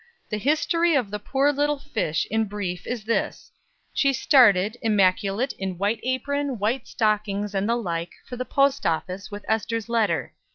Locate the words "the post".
8.35-8.83